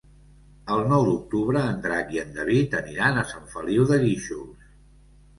El 0.75 0.79
nou 0.91 1.03
d'octubre 1.09 1.59
en 1.73 1.83
Drac 1.83 2.09
i 2.15 2.21
en 2.21 2.31
David 2.37 2.73
aniran 2.79 3.19
a 3.19 3.25
Sant 3.33 3.45
Feliu 3.57 3.85
de 3.93 3.99
Guíxols. 4.05 4.65